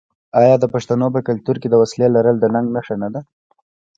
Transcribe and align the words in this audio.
آیا 0.41 0.55
د 0.59 0.65
پښتنو 0.73 1.07
په 1.15 1.19
کلتور 1.27 1.55
کې 1.61 1.67
د 1.69 1.75
وسلې 1.81 2.07
لرل 2.15 2.35
د 2.39 2.45
ننګ 2.53 2.67
نښه 2.75 2.95
نه 3.01 3.09
ده؟ 3.13 3.21